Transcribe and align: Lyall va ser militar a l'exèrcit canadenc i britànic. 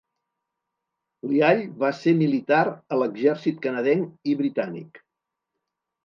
Lyall 1.33 1.59
va 1.83 1.91
ser 1.97 2.13
militar 2.21 2.61
a 2.95 2.99
l'exèrcit 3.01 3.59
canadenc 3.67 4.31
i 4.33 4.33
britànic. 4.41 4.99